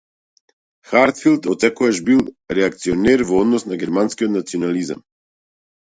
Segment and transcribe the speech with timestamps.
[0.91, 2.23] Хартфилд отсекогаш бил
[2.57, 5.11] реакционер во однос на германскиот национализам.